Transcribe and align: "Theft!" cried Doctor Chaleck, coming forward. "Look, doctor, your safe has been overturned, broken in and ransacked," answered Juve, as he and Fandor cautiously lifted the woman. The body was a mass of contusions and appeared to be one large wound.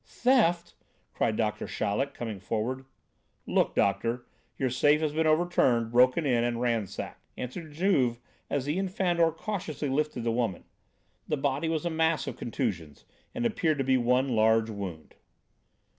"Theft!" 0.03 0.73
cried 1.13 1.35
Doctor 1.37 1.67
Chaleck, 1.67 2.15
coming 2.15 2.39
forward. 2.39 2.85
"Look, 3.45 3.75
doctor, 3.75 4.25
your 4.57 4.71
safe 4.71 4.99
has 4.99 5.11
been 5.13 5.27
overturned, 5.27 5.91
broken 5.91 6.25
in 6.25 6.43
and 6.43 6.59
ransacked," 6.59 7.23
answered 7.37 7.71
Juve, 7.71 8.17
as 8.49 8.65
he 8.65 8.79
and 8.79 8.91
Fandor 8.91 9.29
cautiously 9.31 9.89
lifted 9.89 10.23
the 10.23 10.31
woman. 10.31 10.63
The 11.27 11.37
body 11.37 11.69
was 11.69 11.85
a 11.85 11.91
mass 11.91 12.25
of 12.25 12.35
contusions 12.35 13.05
and 13.35 13.45
appeared 13.45 13.77
to 13.77 13.83
be 13.83 13.95
one 13.97 14.29
large 14.29 14.71
wound. 14.71 15.13